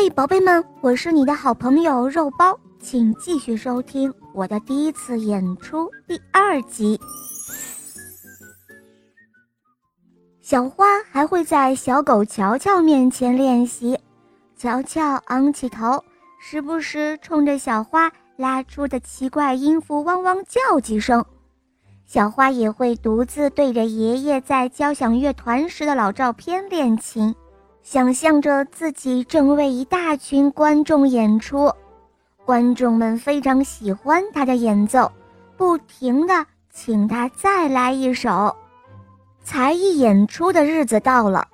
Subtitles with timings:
[0.00, 6.96] 嘿，宝贝们，我是你的好朋友肉包，请继续收听我的第一次演出第二集。
[10.40, 13.98] 小花还会在小狗乔乔面前练习，
[14.56, 16.04] 乔乔昂起头，
[16.40, 21.24] 时不时冲着小花拉出的奇怪音符汪汪叫几声。
[22.06, 27.34] 小花也会独自对着爷爷在交响乐团时的老照片练琴，
[27.90, 31.72] 想象着自己正为一大群观众演出，
[32.44, 35.10] 观众们非常喜欢他的演奏，
[35.56, 38.54] 不停地请他再来一首。
[39.42, 41.48] 才艺演出的日子到了，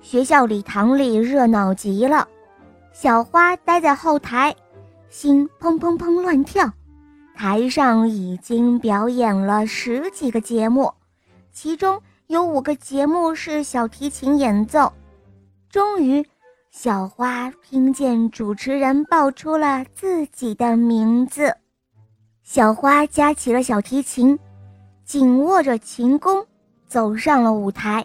[0.00, 2.26] 学校礼堂里热闹极了，
[2.92, 4.52] 小花待在后台，
[5.08, 6.68] 心砰砰砰乱跳。
[7.36, 10.92] 台上已经表演了十几个节目，
[11.52, 14.92] 其中有五个节目是小提琴演奏。
[15.70, 16.24] 终于，
[16.70, 21.54] 小花听见主持人报出了自己的名字。
[22.42, 24.38] 小花夹起了小提琴，
[25.04, 26.46] 紧握着琴弓，
[26.86, 28.02] 走上了舞台。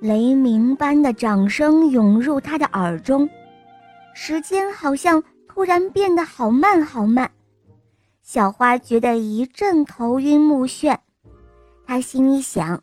[0.00, 3.28] 雷鸣般的掌声涌入她的耳中，
[4.14, 7.30] 时间好像突然变得好慢好慢。
[8.22, 10.96] 小花觉得一阵头晕目眩，
[11.86, 12.82] 她心里想：“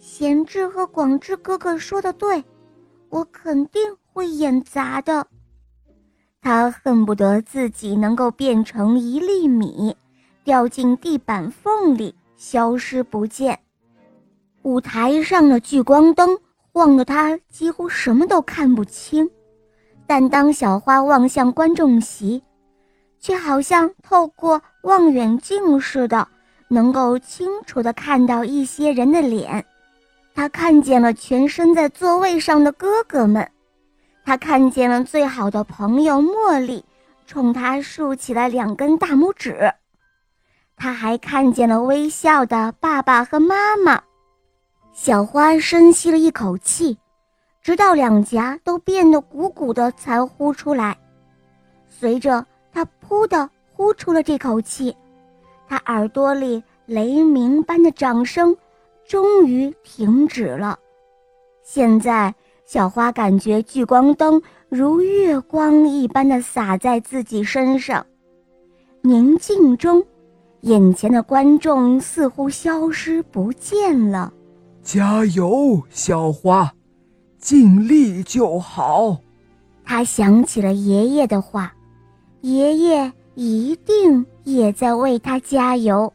[0.00, 2.42] 贤志和广志哥哥说的对，
[3.10, 5.26] 我肯定会演砸的。”
[6.40, 9.96] 他恨不得自己能够变成一粒米，
[10.44, 13.58] 掉进地板缝里，消失不见。
[14.62, 16.38] 舞台上的聚光灯
[16.72, 19.28] 晃得他几乎什么都看不清，
[20.06, 22.42] 但当小花望向观众席，
[23.18, 26.28] 却好像透过望远镜似的，
[26.68, 29.64] 能够清楚地看到一些人的脸。
[30.36, 33.50] 他看见了全身在座位上的哥哥们，
[34.22, 36.84] 他看见了最好的朋友茉莉，
[37.26, 39.72] 冲他竖起了两根大拇指。
[40.76, 44.02] 他还看见了微笑的爸爸和妈妈。
[44.92, 46.98] 小花深吸了一口气，
[47.62, 50.98] 直到两颊都变得鼓鼓的，才呼出来。
[51.88, 52.46] 随着。
[52.72, 54.94] 他噗的呼出了这口气，
[55.66, 58.54] 他耳朵里雷鸣般的掌声
[59.08, 60.78] 终于停止了。
[61.62, 62.34] 现在，
[62.64, 68.04] 小花感觉聚光灯如月光一般的洒在自己身上。
[69.02, 70.04] 宁静中，
[70.62, 74.32] 眼前的观众似乎消失不见了。
[74.82, 76.72] 加油，小花，
[77.38, 79.18] 尽力就好。
[79.84, 81.72] 他想起了爷爷的话。
[82.42, 86.12] 爷爷一定也在为他加油。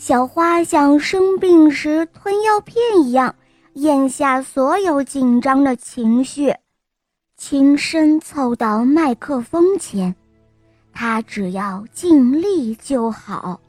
[0.00, 2.74] 小花像生病时吞药片
[3.04, 3.34] 一样
[3.74, 6.54] 咽下所有紧张的情绪，
[7.36, 10.16] 轻声凑到麦克风前。
[10.94, 13.60] 他只要尽力就好。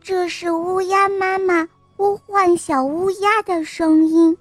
[0.00, 4.36] 这是乌鸦妈妈呼唤小乌鸦的声音。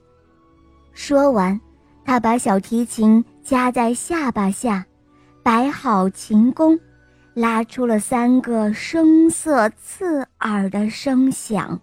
[0.93, 1.61] 说完，
[2.03, 4.83] 他把小提琴夹在下巴下。
[5.43, 6.79] 摆好琴弓，
[7.35, 11.79] 拉出了三个声色刺耳的声响。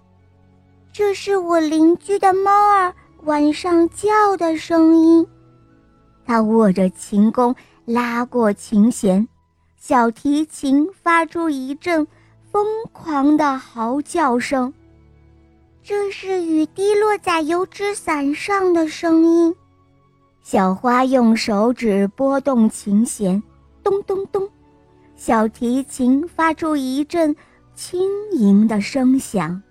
[0.92, 5.26] 这是我邻居的猫儿晚上叫的声音。
[6.24, 7.54] 他握着琴弓，
[7.84, 9.28] 拉过琴弦，
[9.76, 12.06] 小提琴发出一阵
[12.50, 14.72] 疯狂的嚎叫声。
[15.82, 19.54] 这是雨滴落在油纸伞上的声音。
[20.42, 23.42] 小花用手指拨动琴弦。
[23.82, 24.48] 咚咚咚，
[25.16, 27.34] 小提琴发出一阵
[27.74, 29.62] 轻盈的声响。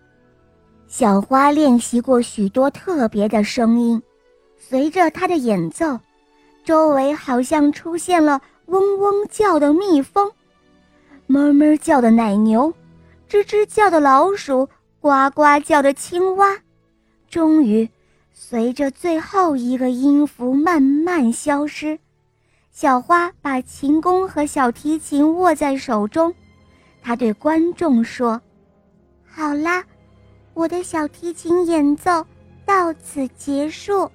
[0.88, 4.02] 小花练习过许多特别的声音，
[4.58, 6.00] 随着它的演奏，
[6.64, 10.32] 周围好像出现了嗡嗡叫的蜜蜂，
[11.28, 12.74] 哞哞叫的奶牛，
[13.30, 14.68] 吱吱叫的老鼠，
[15.00, 16.58] 呱呱叫的青蛙。
[17.30, 17.90] 终于，
[18.34, 21.98] 随着最后一个音符慢慢消失。
[22.72, 26.34] 小花把琴弓和小提琴握在手中，
[27.02, 28.42] 她对观众说
[29.28, 29.84] ：“好啦，
[30.54, 32.26] 我的小提琴演奏
[32.66, 34.10] 到此结束。”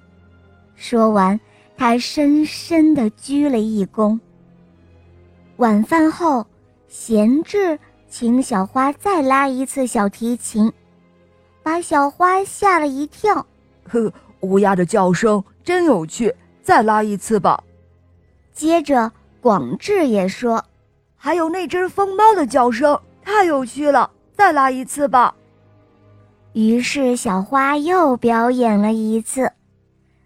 [0.75, 1.39] 说完，
[1.77, 4.19] 她深深地鞠了一躬。
[5.57, 6.45] 晚饭后，
[6.87, 7.77] 闲置
[8.09, 10.73] 请小花再拉一次小提琴，
[11.61, 13.45] 把小花吓了一跳。
[13.87, 14.11] 呵，
[14.41, 16.33] 乌鸦的叫声真有趣，
[16.63, 17.63] 再拉一次吧。
[18.57, 20.65] 接着，广志也说
[21.15, 25.35] ：“还有那只疯猫的叫声太有趣了，再来一次吧。”
[26.53, 29.51] 于是，小花又表演了一次。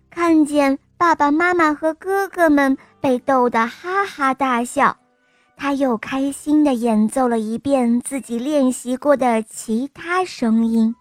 [0.10, 4.96] 看见爸爸妈妈和哥哥们被逗得哈哈大笑，
[5.58, 10.96] 他又开心地演奏了一遍自己练习过的其他声音。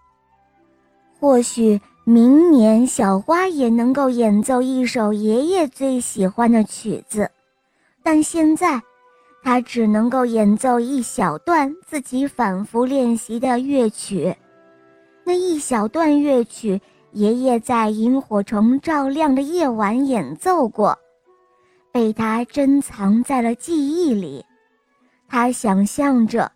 [1.20, 1.80] 或许
[2.12, 7.30] 明年小花也能够演奏一首爷爷最喜欢的曲子，
[8.02, 8.82] 但现在，
[9.44, 14.34] 他只能够演奏一小段自己反复练习的乐曲。
[15.22, 16.80] 那一小段乐曲。
[17.12, 20.96] 爷爷在萤火虫照亮的夜晚演奏过，
[21.92, 24.44] 被他珍藏在了记忆里。
[25.28, 26.50] 他想象着，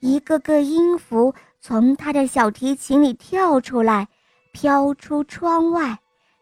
[0.00, 4.08] 一个个音符从他的小提琴里跳出来，
[4.52, 5.98] 飘出窗外，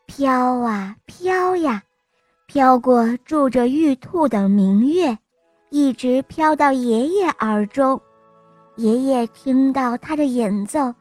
[0.06, 1.82] 飘啊飘呀，
[2.46, 5.16] 飘过住着玉兔的明月，
[5.70, 8.00] 一直飘到爷爷耳中。
[8.76, 10.94] 爷爷听到他的演奏。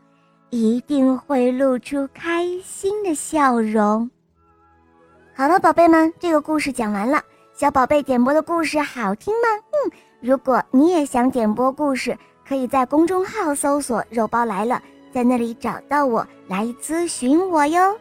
[0.52, 4.10] 一定会露出开心的笑容。
[5.36, 7.22] 好了，宝贝们，这个故事讲完了。
[7.54, 9.48] 小宝贝点播的故事好听吗？
[9.70, 9.92] 嗯，
[10.22, 12.18] 如果你也想点播故事，
[12.48, 17.98] 可以在公众号搜索“肉包来了”，在那里找到我来咨询我哟。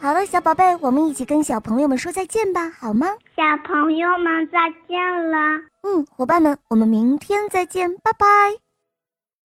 [0.00, 3.08] 好了，小宝贝，我们一起跟小朋友们说再见吧，好吗？
[3.36, 5.38] 小朋友们再见了。
[5.82, 8.67] 嗯，伙伴们，我们明天再见，拜拜。